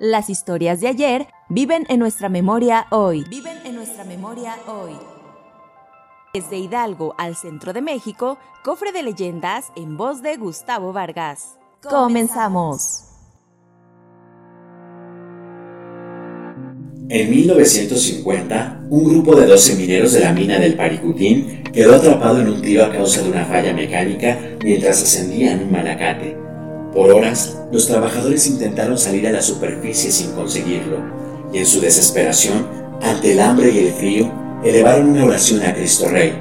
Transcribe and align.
Las 0.00 0.30
historias 0.30 0.80
de 0.80 0.86
ayer 0.86 1.26
viven 1.48 1.84
en 1.88 1.98
nuestra 1.98 2.28
memoria 2.28 2.86
hoy. 2.90 3.24
Viven 3.28 3.58
en 3.64 3.74
nuestra 3.74 4.04
memoria 4.04 4.54
hoy. 4.68 4.92
Desde 6.32 6.56
Hidalgo 6.56 7.16
al 7.18 7.34
centro 7.34 7.72
de 7.72 7.82
México, 7.82 8.38
cofre 8.62 8.92
de 8.92 9.02
leyendas 9.02 9.72
en 9.74 9.96
voz 9.96 10.22
de 10.22 10.36
Gustavo 10.36 10.92
Vargas. 10.92 11.58
Comenzamos. 11.82 13.06
En 17.08 17.30
1950, 17.30 18.86
un 18.90 19.04
grupo 19.04 19.34
de 19.34 19.46
12 19.46 19.74
mineros 19.76 20.12
de 20.12 20.20
la 20.20 20.32
mina 20.32 20.60
del 20.60 20.74
Paricutín 20.74 21.64
quedó 21.72 21.96
atrapado 21.96 22.40
en 22.40 22.50
un 22.50 22.62
tiro 22.62 22.84
a 22.84 22.92
causa 22.92 23.22
de 23.22 23.30
una 23.30 23.44
falla 23.46 23.72
mecánica 23.72 24.38
mientras 24.62 25.02
ascendían 25.02 25.64
un 25.64 25.72
malacate. 25.72 26.47
Por 26.98 27.12
horas, 27.12 27.56
los 27.70 27.86
trabajadores 27.86 28.48
intentaron 28.48 28.98
salir 28.98 29.28
a 29.28 29.30
la 29.30 29.40
superficie 29.40 30.10
sin 30.10 30.32
conseguirlo, 30.32 30.96
y 31.52 31.58
en 31.58 31.64
su 31.64 31.80
desesperación, 31.80 32.66
ante 33.00 33.34
el 33.34 33.40
hambre 33.40 33.70
y 33.70 33.78
el 33.86 33.92
frío, 33.92 34.32
elevaron 34.64 35.10
una 35.10 35.24
oración 35.24 35.62
a 35.62 35.72
Cristo 35.72 36.08
Rey. 36.08 36.32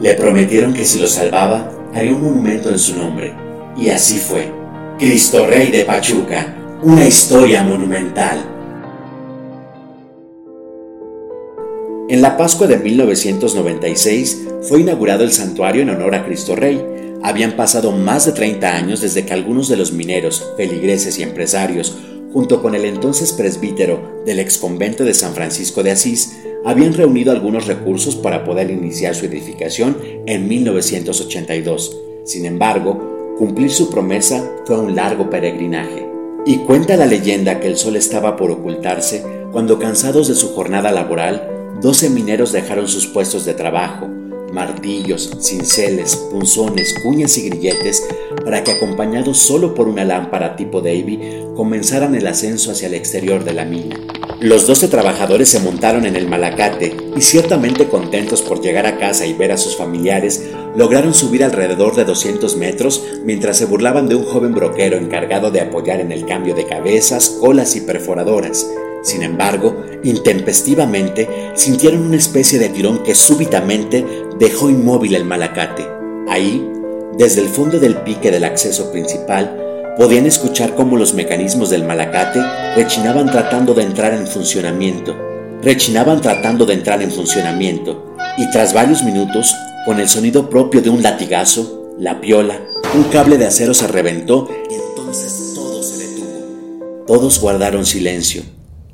Le 0.00 0.14
prometieron 0.14 0.72
que 0.72 0.86
si 0.86 1.00
lo 1.00 1.06
salvaba, 1.06 1.70
haría 1.94 2.14
un 2.14 2.22
monumento 2.22 2.70
en 2.70 2.78
su 2.78 2.96
nombre. 2.96 3.34
Y 3.76 3.90
así 3.90 4.16
fue. 4.16 4.50
Cristo 4.98 5.46
Rey 5.46 5.70
de 5.70 5.84
Pachuca, 5.84 6.56
una 6.82 7.06
historia 7.06 7.62
monumental. 7.62 8.42
En 12.08 12.22
la 12.22 12.38
Pascua 12.38 12.66
de 12.66 12.78
1996 12.78 14.46
fue 14.62 14.80
inaugurado 14.80 15.24
el 15.24 15.30
santuario 15.30 15.82
en 15.82 15.90
honor 15.90 16.14
a 16.14 16.24
Cristo 16.24 16.56
Rey. 16.56 16.95
Habían 17.22 17.56
pasado 17.56 17.92
más 17.92 18.26
de 18.26 18.32
30 18.32 18.76
años 18.76 19.00
desde 19.00 19.24
que 19.24 19.32
algunos 19.32 19.68
de 19.68 19.76
los 19.76 19.92
mineros, 19.92 20.44
feligreses 20.56 21.18
y 21.18 21.22
empresarios, 21.22 21.96
junto 22.32 22.62
con 22.62 22.74
el 22.74 22.84
entonces 22.84 23.32
presbítero 23.32 24.22
del 24.26 24.38
exconvento 24.38 25.04
de 25.04 25.14
San 25.14 25.34
Francisco 25.34 25.82
de 25.82 25.92
Asís, 25.92 26.36
habían 26.64 26.92
reunido 26.92 27.32
algunos 27.32 27.66
recursos 27.66 28.16
para 28.16 28.44
poder 28.44 28.70
iniciar 28.70 29.14
su 29.14 29.26
edificación 29.26 29.96
en 30.26 30.48
1982. 30.48 31.96
Sin 32.24 32.44
embargo, 32.44 33.34
cumplir 33.38 33.70
su 33.70 33.90
promesa 33.90 34.44
fue 34.64 34.78
un 34.78 34.94
largo 34.94 35.30
peregrinaje. 35.30 36.06
Y 36.44 36.58
cuenta 36.58 36.96
la 36.96 37.06
leyenda 37.06 37.60
que 37.60 37.68
el 37.68 37.76
sol 37.76 37.96
estaba 37.96 38.36
por 38.36 38.50
ocultarse 38.50 39.24
cuando 39.52 39.78
cansados 39.78 40.28
de 40.28 40.34
su 40.34 40.54
jornada 40.54 40.92
laboral, 40.92 41.52
Doce 41.80 42.08
mineros 42.08 42.52
dejaron 42.52 42.88
sus 42.88 43.06
puestos 43.06 43.44
de 43.44 43.52
trabajo, 43.52 44.08
martillos, 44.56 45.30
cinceles, 45.38 46.16
punzones, 46.16 46.94
cuñas 47.02 47.36
y 47.36 47.50
grilletes, 47.50 48.02
para 48.42 48.64
que 48.64 48.72
acompañados 48.72 49.36
solo 49.36 49.74
por 49.74 49.86
una 49.86 50.02
lámpara 50.02 50.56
tipo 50.56 50.80
Davy, 50.80 51.20
comenzaran 51.54 52.14
el 52.14 52.26
ascenso 52.26 52.72
hacia 52.72 52.88
el 52.88 52.94
exterior 52.94 53.44
de 53.44 53.52
la 53.52 53.66
mina. 53.66 54.00
Los 54.40 54.66
doce 54.66 54.88
trabajadores 54.88 55.50
se 55.50 55.60
montaron 55.60 56.06
en 56.06 56.16
el 56.16 56.26
malacate 56.26 56.96
y 57.14 57.20
ciertamente 57.20 57.88
contentos 57.88 58.40
por 58.40 58.62
llegar 58.62 58.86
a 58.86 58.96
casa 58.96 59.26
y 59.26 59.34
ver 59.34 59.52
a 59.52 59.58
sus 59.58 59.76
familiares, 59.76 60.42
lograron 60.74 61.12
subir 61.12 61.44
alrededor 61.44 61.94
de 61.94 62.06
200 62.06 62.56
metros 62.56 63.04
mientras 63.24 63.58
se 63.58 63.66
burlaban 63.66 64.08
de 64.08 64.14
un 64.14 64.24
joven 64.24 64.54
broquero 64.54 64.96
encargado 64.96 65.50
de 65.50 65.60
apoyar 65.60 66.00
en 66.00 66.12
el 66.12 66.24
cambio 66.24 66.54
de 66.54 66.66
cabezas, 66.66 67.28
colas 67.40 67.76
y 67.76 67.82
perforadoras, 67.82 68.66
sin 69.06 69.22
embargo, 69.22 69.84
intempestivamente 70.02 71.28
sintieron 71.54 72.06
una 72.06 72.16
especie 72.16 72.58
de 72.58 72.70
tirón 72.70 73.04
que 73.04 73.14
súbitamente 73.14 74.04
dejó 74.38 74.70
inmóvil 74.70 75.14
el 75.14 75.24
malacate. 75.24 75.86
Ahí, 76.28 76.66
desde 77.18 77.40
el 77.40 77.48
fondo 77.48 77.78
del 77.78 77.96
pique 77.98 78.30
del 78.30 78.44
acceso 78.44 78.90
principal, 78.92 79.94
podían 79.96 80.26
escuchar 80.26 80.74
cómo 80.74 80.96
los 80.96 81.14
mecanismos 81.14 81.70
del 81.70 81.84
malacate 81.84 82.42
rechinaban 82.74 83.30
tratando 83.30 83.74
de 83.74 83.82
entrar 83.82 84.12
en 84.12 84.26
funcionamiento. 84.26 85.16
Rechinaban 85.62 86.20
tratando 86.20 86.66
de 86.66 86.74
entrar 86.74 87.02
en 87.02 87.10
funcionamiento, 87.10 88.14
y 88.36 88.50
tras 88.50 88.74
varios 88.74 89.02
minutos, 89.02 89.54
con 89.86 89.98
el 89.98 90.08
sonido 90.08 90.50
propio 90.50 90.82
de 90.82 90.90
un 90.90 91.02
latigazo, 91.02 91.94
la 91.98 92.20
piola, 92.20 92.60
un 92.94 93.04
cable 93.04 93.38
de 93.38 93.46
acero 93.46 93.72
se 93.72 93.86
reventó 93.86 94.48
y 94.70 94.74
entonces 94.74 95.52
todo 95.54 95.82
se 95.82 96.06
detuvo. 96.06 97.04
Todos 97.06 97.40
guardaron 97.40 97.86
silencio 97.86 98.42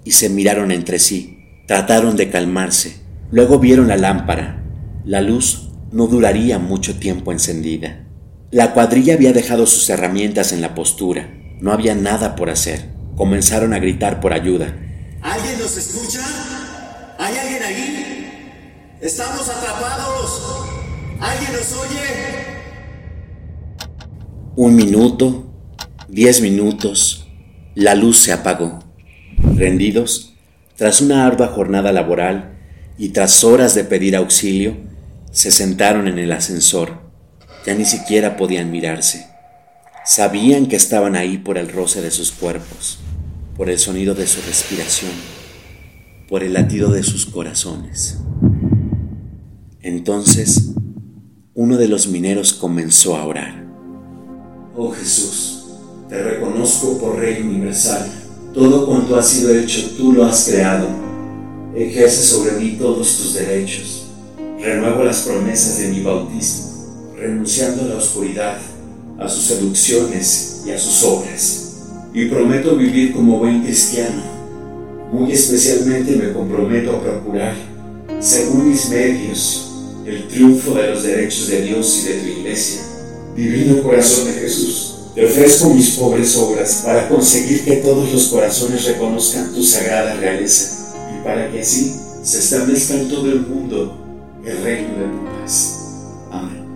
y 0.04 0.12
se 0.12 0.28
miraron 0.28 0.70
entre 0.70 1.00
sí. 1.00 1.38
Trataron 1.66 2.16
de 2.16 2.30
calmarse. 2.30 3.00
Luego 3.30 3.58
vieron 3.58 3.88
la 3.88 3.96
lámpara. 3.96 4.61
La 5.04 5.20
luz 5.20 5.68
no 5.90 6.06
duraría 6.06 6.60
mucho 6.60 6.98
tiempo 6.98 7.32
encendida. 7.32 8.04
La 8.52 8.72
cuadrilla 8.72 9.14
había 9.14 9.32
dejado 9.32 9.66
sus 9.66 9.90
herramientas 9.90 10.52
en 10.52 10.60
la 10.60 10.74
postura. 10.74 11.28
No 11.60 11.72
había 11.72 11.94
nada 11.94 12.36
por 12.36 12.50
hacer. 12.50 12.90
Comenzaron 13.16 13.72
a 13.72 13.80
gritar 13.80 14.20
por 14.20 14.32
ayuda. 14.32 14.76
¿Alguien 15.20 15.58
nos 15.58 15.76
escucha? 15.76 16.20
¿Hay 17.18 17.36
alguien 17.36 17.62
ahí? 17.62 18.98
Estamos 19.00 19.48
atrapados. 19.48 20.42
¿Alguien 21.18 21.52
nos 21.52 21.72
oye? 21.72 21.98
Un 24.54 24.76
minuto, 24.76 25.52
diez 26.08 26.40
minutos, 26.40 27.26
la 27.74 27.94
luz 27.94 28.18
se 28.18 28.32
apagó. 28.32 28.80
Rendidos, 29.56 30.34
tras 30.76 31.00
una 31.00 31.26
ardua 31.26 31.48
jornada 31.48 31.90
laboral 31.90 32.58
y 32.98 33.08
tras 33.08 33.42
horas 33.44 33.74
de 33.74 33.84
pedir 33.84 34.14
auxilio, 34.14 34.76
se 35.32 35.50
sentaron 35.50 36.06
en 36.06 36.20
el 36.20 36.30
ascensor. 36.30 37.00
Ya 37.66 37.74
ni 37.74 37.84
siquiera 37.84 38.36
podían 38.36 38.70
mirarse. 38.70 39.26
Sabían 40.04 40.66
que 40.66 40.76
estaban 40.76 41.16
ahí 41.16 41.38
por 41.38 41.58
el 41.58 41.68
roce 41.68 42.00
de 42.00 42.12
sus 42.12 42.30
cuerpos, 42.30 43.00
por 43.56 43.68
el 43.68 43.80
sonido 43.80 44.14
de 44.14 44.28
su 44.28 44.40
respiración, 44.42 45.10
por 46.28 46.44
el 46.44 46.52
latido 46.52 46.92
de 46.92 47.02
sus 47.02 47.26
corazones. 47.26 48.18
Entonces, 49.80 50.70
uno 51.54 51.76
de 51.76 51.88
los 51.88 52.06
mineros 52.06 52.52
comenzó 52.52 53.16
a 53.16 53.26
orar. 53.26 53.66
Oh 54.76 54.92
Jesús, 54.92 55.64
te 56.08 56.22
reconozco 56.22 56.98
por 56.98 57.18
Rey 57.18 57.42
Universal 57.42 58.22
todo 58.54 58.84
cuanto 58.84 59.16
ha 59.16 59.22
sido 59.22 59.54
hecho, 59.54 59.92
tú 59.96 60.12
lo 60.12 60.26
has 60.26 60.44
creado. 60.44 60.86
Ejerce 61.74 62.22
sobre 62.22 62.52
mí 62.52 62.76
todos 62.78 63.16
tus 63.16 63.32
derechos. 63.32 64.08
Renuevo 64.62 65.02
las 65.02 65.22
promesas 65.22 65.78
de 65.78 65.88
mi 65.88 66.02
bautismo, 66.02 67.16
renunciando 67.18 67.82
a 67.82 67.86
la 67.86 67.96
oscuridad, 67.96 68.58
a 69.18 69.28
sus 69.28 69.46
seducciones 69.46 70.62
y 70.64 70.70
a 70.70 70.78
sus 70.78 71.02
obras. 71.02 71.72
Y 72.14 72.26
prometo 72.26 72.76
vivir 72.76 73.12
como 73.12 73.40
buen 73.40 73.64
cristiano. 73.64 74.22
Muy 75.10 75.32
especialmente 75.32 76.14
me 76.14 76.32
comprometo 76.32 76.92
a 76.92 77.02
procurar, 77.02 77.56
según 78.20 78.70
mis 78.70 78.88
medios, 78.88 79.68
el 80.06 80.28
triunfo 80.28 80.74
de 80.74 80.90
los 80.90 81.02
derechos 81.02 81.48
de 81.48 81.62
Dios 81.62 82.00
y 82.04 82.08
de 82.08 82.14
tu 82.20 82.26
iglesia. 82.40 82.82
Divino 83.34 83.82
corazón 83.82 84.26
de 84.26 84.34
Jesús 84.34 84.94
te 85.16 85.26
ofrezco 85.26 85.74
mis 85.74 85.90
pobres 85.96 86.36
obras 86.36 86.82
para 86.84 87.08
conseguir 87.08 87.64
que 87.64 87.76
todos 87.76 88.12
los 88.12 88.28
corazones 88.28 88.84
reconozcan 88.84 89.52
tu 89.52 89.64
sagrada 89.64 90.14
realeza 90.14 90.94
y 91.12 91.24
para 91.24 91.50
que 91.50 91.62
así 91.62 91.96
se 92.22 92.38
establezca 92.38 92.94
en 92.94 93.08
todo 93.08 93.26
el 93.26 93.40
mundo 93.40 94.01
el 94.44 94.62
reino 94.62 94.98
de 94.98 95.04
tu 95.04 95.24
paz. 95.40 95.78
Amén. 96.30 96.66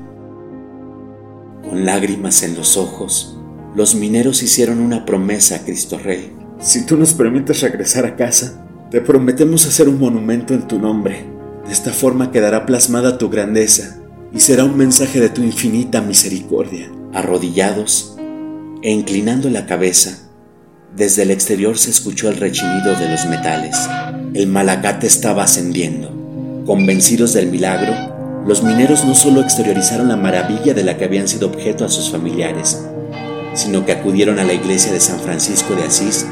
Con 1.69 1.85
lágrimas 1.85 2.43
en 2.43 2.57
los 2.57 2.77
ojos, 2.77 3.39
los 3.75 3.95
mineros 3.95 4.43
hicieron 4.43 4.81
una 4.81 5.05
promesa 5.05 5.57
a 5.57 5.59
Cristo 5.61 5.99
Rey. 5.99 6.33
Si 6.61 6.87
tú 6.87 6.97
nos 6.97 7.15
permites 7.15 7.61
regresar 7.61 8.07
a 8.07 8.17
casa, 8.17 8.67
te 8.91 9.01
prometemos 9.01 9.67
hacer 9.67 9.89
un 9.89 9.99
monumento 9.99 10.55
en 10.55 10.67
tu 10.69 10.79
nombre. 10.79 11.27
De 11.67 11.73
esta 11.73 11.93
forma 11.93 12.31
quedará 12.31 12.65
plasmada 12.67 13.19
tu 13.19 13.29
grandeza 13.29 13.99
y 14.33 14.41
será 14.41 14.65
un 14.65 14.77
mensaje 14.77 15.21
de 15.21 15.29
tu 15.29 15.43
infinita 15.43 16.01
misericordia. 16.01 16.91
Arrodillados, 17.13 18.17
e 18.83 18.91
inclinando 18.93 19.51
la 19.51 19.67
cabeza, 19.67 20.31
desde 20.95 21.23
el 21.23 21.31
exterior 21.31 21.77
se 21.77 21.91
escuchó 21.91 22.29
el 22.29 22.37
rechinido 22.37 22.95
de 22.95 23.09
los 23.09 23.27
metales. 23.27 23.77
El 24.33 24.47
malacate 24.47 25.07
estaba 25.07 25.43
ascendiendo. 25.43 26.16
Convencidos 26.67 27.33
del 27.33 27.53
milagro, 27.53 27.95
los 28.45 28.65
mineros 28.65 29.05
no 29.05 29.15
solo 29.15 29.41
exteriorizaron 29.41 30.09
la 30.09 30.17
maravilla 30.17 30.75
de 30.75 30.83
la 30.83 30.97
que 30.97 31.05
habían 31.05 31.29
sido 31.29 31.47
objeto 31.47 31.85
a 31.85 31.89
sus 31.89 32.11
familiares, 32.11 32.85
sino 33.55 33.87
que 33.87 33.93
acudieron 33.93 34.41
a 34.41 34.45
la 34.45 34.53
iglesia 34.53 34.93
de 34.93 34.99
San 34.99 35.21
Francisco 35.21 35.77
de 35.77 35.85
Asís 35.85 36.27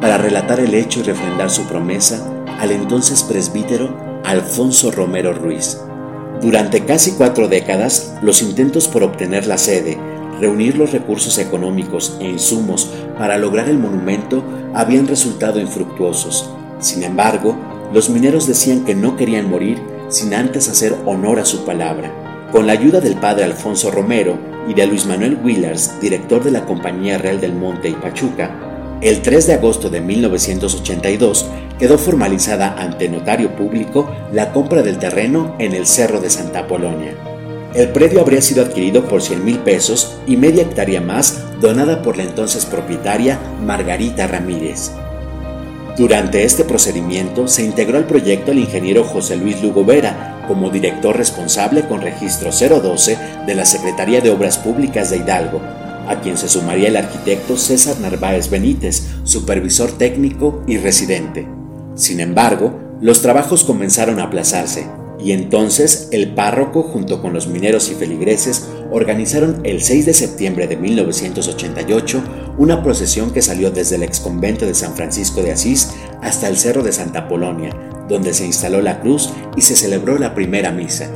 para 0.00 0.18
relatar 0.18 0.60
el 0.60 0.72
hecho 0.74 1.00
y 1.00 1.02
refrendar 1.02 1.50
su 1.50 1.64
promesa 1.64 2.24
al 2.60 2.70
entonces 2.70 3.24
presbítero 3.24 4.22
Alfonso 4.24 4.92
Romero 4.92 5.32
Ruiz. 5.32 5.76
Durante 6.40 6.84
casi 6.84 7.14
cuatro 7.14 7.48
décadas, 7.48 8.14
los 8.22 8.40
intentos 8.40 8.86
por 8.86 9.02
obtener 9.02 9.48
la 9.48 9.58
sede, 9.58 9.98
reunir 10.40 10.78
los 10.78 10.92
recursos 10.92 11.38
económicos 11.38 12.18
e 12.20 12.28
insumos 12.28 12.88
para 13.18 13.36
lograr 13.36 13.68
el 13.68 13.80
monumento 13.80 14.44
habían 14.74 15.08
resultado 15.08 15.58
infructuosos. 15.58 16.48
Sin 16.78 17.02
embargo, 17.02 17.71
los 17.92 18.08
mineros 18.08 18.46
decían 18.46 18.84
que 18.84 18.94
no 18.94 19.16
querían 19.16 19.50
morir 19.50 19.78
sin 20.08 20.34
antes 20.34 20.68
hacer 20.68 20.94
honor 21.04 21.38
a 21.38 21.44
su 21.44 21.64
palabra. 21.64 22.48
Con 22.50 22.66
la 22.66 22.72
ayuda 22.72 23.00
del 23.00 23.16
padre 23.16 23.44
Alfonso 23.44 23.90
Romero 23.90 24.38
y 24.68 24.74
de 24.74 24.86
Luis 24.86 25.06
Manuel 25.06 25.38
Willers, 25.42 26.00
director 26.00 26.42
de 26.42 26.50
la 26.50 26.64
Compañía 26.64 27.18
Real 27.18 27.40
del 27.40 27.54
Monte 27.54 27.88
y 27.88 27.94
Pachuca, 27.94 28.98
el 29.00 29.20
3 29.20 29.46
de 29.48 29.54
agosto 29.54 29.90
de 29.90 30.00
1982 30.00 31.46
quedó 31.78 31.98
formalizada 31.98 32.76
ante 32.78 33.08
notario 33.08 33.56
público 33.56 34.08
la 34.32 34.52
compra 34.52 34.82
del 34.82 34.98
terreno 34.98 35.56
en 35.58 35.74
el 35.74 35.86
Cerro 35.86 36.20
de 36.20 36.30
Santa 36.30 36.68
Polonia. 36.68 37.14
El 37.74 37.88
predio 37.88 38.20
habría 38.20 38.42
sido 38.42 38.64
adquirido 38.64 39.08
por 39.08 39.22
100 39.22 39.44
mil 39.44 39.58
pesos 39.58 40.18
y 40.26 40.36
media 40.36 40.62
hectárea 40.62 41.00
más 41.00 41.42
donada 41.60 42.02
por 42.02 42.16
la 42.16 42.22
entonces 42.22 42.64
propietaria 42.66 43.40
Margarita 43.64 44.26
Ramírez. 44.26 44.92
Durante 45.96 46.44
este 46.44 46.64
procedimiento 46.64 47.48
se 47.48 47.62
integró 47.62 47.98
al 47.98 48.06
proyecto 48.06 48.52
el 48.52 48.60
ingeniero 48.60 49.04
José 49.04 49.36
Luis 49.36 49.62
Lugo 49.62 49.84
Vera 49.84 50.42
como 50.48 50.70
director 50.70 51.14
responsable 51.14 51.86
con 51.86 52.00
registro 52.00 52.50
012 52.50 53.18
de 53.46 53.54
la 53.54 53.66
Secretaría 53.66 54.22
de 54.22 54.30
Obras 54.30 54.56
Públicas 54.56 55.10
de 55.10 55.18
Hidalgo, 55.18 55.60
a 56.08 56.18
quien 56.22 56.38
se 56.38 56.48
sumaría 56.48 56.88
el 56.88 56.96
arquitecto 56.96 57.58
César 57.58 58.00
Narváez 58.00 58.48
Benítez, 58.48 59.06
supervisor 59.24 59.92
técnico 59.92 60.62
y 60.66 60.78
residente. 60.78 61.46
Sin 61.94 62.20
embargo, 62.20 62.80
los 63.02 63.20
trabajos 63.20 63.62
comenzaron 63.62 64.18
a 64.18 64.24
aplazarse 64.24 64.86
y 65.22 65.32
entonces 65.32 66.08
el 66.10 66.34
párroco 66.34 66.82
junto 66.82 67.20
con 67.20 67.32
los 67.32 67.46
mineros 67.46 67.90
y 67.90 67.94
feligreses 67.94 68.66
organizaron 68.90 69.60
el 69.64 69.82
6 69.82 70.06
de 70.06 70.14
septiembre 70.14 70.66
de 70.66 70.76
1988 70.76 72.22
una 72.58 72.82
procesión 72.82 73.30
que 73.30 73.42
salió 73.42 73.70
desde 73.70 73.96
el 73.96 74.02
exconvento 74.02 74.66
de 74.66 74.74
San 74.74 74.94
Francisco 74.94 75.42
de 75.42 75.52
Asís 75.52 75.90
hasta 76.22 76.48
el 76.48 76.56
Cerro 76.56 76.82
de 76.82 76.92
Santa 76.92 77.28
Polonia, 77.28 77.74
donde 78.08 78.34
se 78.34 78.46
instaló 78.46 78.80
la 78.80 79.00
cruz 79.00 79.30
y 79.56 79.62
se 79.62 79.76
celebró 79.76 80.18
la 80.18 80.34
primera 80.34 80.70
misa. 80.70 81.08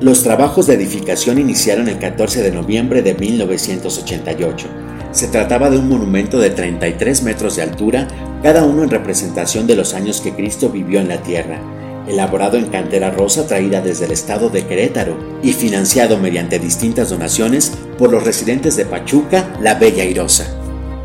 Los 0.00 0.22
trabajos 0.22 0.66
de 0.66 0.74
edificación 0.74 1.38
iniciaron 1.38 1.88
el 1.88 1.98
14 1.98 2.42
de 2.42 2.50
noviembre 2.50 3.02
de 3.02 3.14
1988. 3.14 4.66
Se 5.12 5.28
trataba 5.28 5.70
de 5.70 5.78
un 5.78 5.88
monumento 5.88 6.38
de 6.38 6.50
33 6.50 7.22
metros 7.22 7.56
de 7.56 7.62
altura, 7.62 8.08
cada 8.42 8.64
uno 8.64 8.82
en 8.82 8.90
representación 8.90 9.66
de 9.66 9.76
los 9.76 9.94
años 9.94 10.20
que 10.20 10.34
Cristo 10.34 10.70
vivió 10.70 11.00
en 11.00 11.08
la 11.08 11.22
tierra 11.22 11.60
elaborado 12.06 12.56
en 12.56 12.66
cantera 12.66 13.10
rosa 13.10 13.46
traída 13.46 13.80
desde 13.80 14.06
el 14.06 14.12
estado 14.12 14.48
de 14.48 14.66
Querétaro 14.66 15.16
y 15.42 15.52
financiado 15.52 16.18
mediante 16.18 16.58
distintas 16.58 17.10
donaciones 17.10 17.72
por 17.98 18.10
los 18.10 18.24
residentes 18.24 18.76
de 18.76 18.84
Pachuca, 18.84 19.56
La 19.60 19.74
Bella 19.74 20.04
Irosa. 20.04 20.61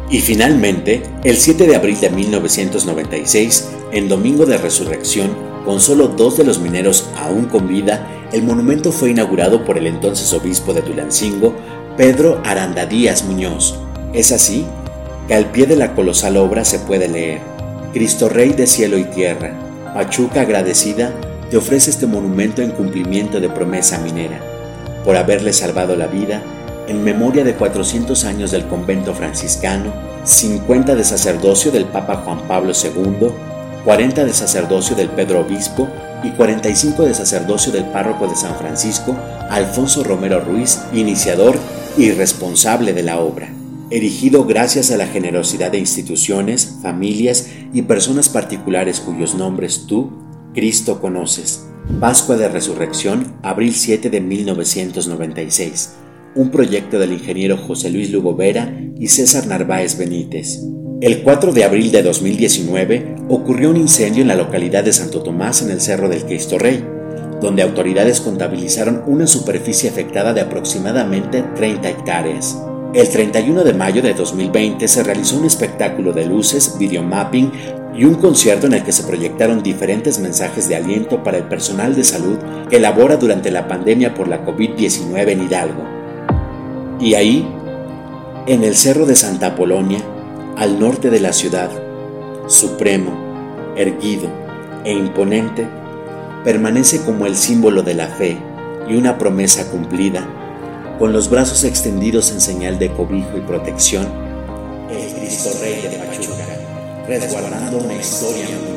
Y 0.09 0.21
finalmente, 0.21 1.03
el 1.23 1.35
7 1.35 1.67
de 1.67 1.75
abril 1.75 1.99
de 1.99 2.09
1996, 2.09 3.69
en 3.91 4.07
Domingo 4.07 4.45
de 4.45 4.57
Resurrección, 4.57 5.31
con 5.65 5.81
solo 5.81 6.07
dos 6.07 6.37
de 6.37 6.45
los 6.45 6.59
mineros 6.59 7.09
aún 7.17 7.45
con 7.45 7.67
vida, 7.67 8.07
el 8.31 8.43
monumento 8.43 8.93
fue 8.93 9.09
inaugurado 9.09 9.65
por 9.65 9.77
el 9.77 9.85
entonces 9.85 10.31
obispo 10.31 10.73
de 10.73 10.81
Tulancingo, 10.81 11.53
Pedro 11.97 12.41
Aranda 12.45 12.85
Díaz 12.85 13.25
Muñoz. 13.25 13.75
Es 14.13 14.31
así 14.31 14.65
que 15.27 15.33
al 15.33 15.51
pie 15.51 15.65
de 15.65 15.75
la 15.75 15.93
colosal 15.93 16.37
obra 16.37 16.63
se 16.63 16.79
puede 16.79 17.09
leer, 17.09 17.41
Cristo 17.91 18.29
Rey 18.29 18.51
de 18.51 18.65
cielo 18.65 18.97
y 18.97 19.03
tierra, 19.05 19.51
Pachuca 19.93 20.41
agradecida 20.41 21.13
te 21.49 21.57
ofrece 21.57 21.89
este 21.89 22.05
monumento 22.05 22.61
en 22.61 22.71
cumplimiento 22.71 23.41
de 23.41 23.49
promesa 23.49 23.97
minera, 23.99 24.39
por 25.03 25.17
haberle 25.17 25.51
salvado 25.51 25.95
la 25.97 26.07
vida 26.07 26.41
en 26.87 27.03
memoria 27.03 27.43
de 27.43 27.55
400 27.55 28.25
años 28.25 28.51
del 28.51 28.67
convento 28.67 29.13
franciscano, 29.13 29.93
50 30.23 30.95
de 30.95 31.03
sacerdocio 31.03 31.71
del 31.71 31.85
Papa 31.85 32.17
Juan 32.17 32.47
Pablo 32.47 32.73
II, 32.73 33.29
40 33.83 34.25
de 34.25 34.33
sacerdocio 34.33 34.95
del 34.95 35.09
Pedro 35.09 35.41
Obispo 35.41 35.87
y 36.23 36.31
45 36.31 37.03
de 37.03 37.13
sacerdocio 37.13 37.71
del 37.71 37.85
párroco 37.85 38.27
de 38.27 38.35
San 38.35 38.55
Francisco, 38.55 39.15
Alfonso 39.49 40.03
Romero 40.03 40.39
Ruiz, 40.39 40.79
iniciador 40.93 41.57
y 41.97 42.11
responsable 42.11 42.93
de 42.93 43.03
la 43.03 43.19
obra 43.19 43.49
erigido 43.89 44.45
gracias 44.45 44.91
a 44.91 44.97
la 44.97 45.07
generosidad 45.07 45.71
de 45.71 45.79
instituciones, 45.79 46.77
familias 46.81 47.47
y 47.73 47.83
personas 47.83 48.29
particulares 48.29 48.99
cuyos 48.99 49.35
nombres 49.35 49.85
tú, 49.87 50.11
Cristo, 50.53 50.99
conoces. 50.99 51.65
Pascua 51.99 52.35
de 52.35 52.49
Resurrección, 52.49 53.33
abril 53.43 53.73
7 53.73 54.09
de 54.09 54.19
1996. 54.19 55.93
Un 56.37 56.51
proyecto 56.51 56.99
del 56.99 57.13
ingeniero 57.13 57.57
José 57.57 57.89
Luis 57.89 58.11
Lugo 58.11 58.35
Vera 58.35 58.71
y 58.95 59.07
César 59.07 59.47
Narváez 59.47 59.97
Benítez. 59.97 60.61
El 61.01 61.23
4 61.23 61.51
de 61.51 61.63
abril 61.63 61.91
de 61.91 62.03
2019 62.03 63.15
ocurrió 63.27 63.71
un 63.71 63.77
incendio 63.77 64.21
en 64.21 64.27
la 64.27 64.35
localidad 64.35 64.83
de 64.83 64.93
Santo 64.93 65.23
Tomás 65.23 65.63
en 65.63 65.71
el 65.71 65.81
Cerro 65.81 66.09
del 66.09 66.25
Cristo 66.25 66.59
Rey, 66.59 66.85
donde 67.41 67.63
autoridades 67.63 68.21
contabilizaron 68.21 69.01
una 69.07 69.25
superficie 69.25 69.89
afectada 69.89 70.31
de 70.35 70.41
aproximadamente 70.41 71.43
30 71.55 71.89
hectáreas. 71.89 72.55
El 72.93 73.09
31 73.09 73.63
de 73.63 73.73
mayo 73.73 74.03
de 74.03 74.13
2020 74.13 74.87
se 74.87 75.01
realizó 75.01 75.39
un 75.39 75.45
espectáculo 75.45 76.13
de 76.13 76.27
luces, 76.27 76.75
videomapping 76.77 77.51
y 77.97 78.05
un 78.05 78.13
concierto 78.13 78.67
en 78.67 78.73
el 78.73 78.83
que 78.83 78.91
se 78.91 79.05
proyectaron 79.05 79.63
diferentes 79.63 80.19
mensajes 80.19 80.69
de 80.69 80.75
aliento 80.75 81.23
para 81.23 81.39
el 81.39 81.45
personal 81.45 81.95
de 81.95 82.03
salud 82.03 82.37
que 82.69 82.79
labora 82.79 83.17
durante 83.17 83.49
la 83.49 83.67
pandemia 83.67 84.13
por 84.13 84.27
la 84.27 84.45
COVID-19 84.45 85.29
en 85.29 85.43
Hidalgo. 85.43 85.96
Y 86.99 87.13
ahí, 87.13 87.47
en 88.47 88.63
el 88.63 88.75
Cerro 88.75 89.05
de 89.05 89.15
Santa 89.15 89.55
Polonia, 89.55 89.99
al 90.55 90.79
norte 90.79 91.11
de 91.11 91.19
la 91.19 91.31
ciudad, 91.31 91.69
supremo, 92.47 93.11
erguido 93.75 94.27
e 94.83 94.93
imponente, 94.93 95.67
permanece 96.43 97.01
como 97.01 97.27
el 97.27 97.35
símbolo 97.35 97.83
de 97.83 97.93
la 97.93 98.07
fe 98.07 98.37
y 98.89 98.95
una 98.95 99.17
promesa 99.17 99.69
cumplida 99.69 100.27
con 100.97 101.13
los 101.13 101.29
brazos 101.29 101.63
extendidos 101.63 102.31
en 102.31 102.41
señal 102.41 102.79
de 102.79 102.91
cobijo 102.91 103.37
y 103.37 103.41
protección, 103.41 104.07
el 104.89 105.13
Cristo 105.13 105.49
Rey 105.61 105.81
de 105.81 105.97
Pachuca, 105.97 106.45
resguardando 107.07 107.77
una 107.77 107.93
historia. 107.93 108.76